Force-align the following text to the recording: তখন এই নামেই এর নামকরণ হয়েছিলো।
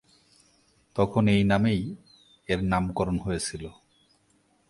তখন 0.95 1.23
এই 1.27 1.43
নামেই 1.43 1.81
এর 2.47 2.59
নামকরণ 2.63 3.17
হয়েছিলো। 3.17 3.69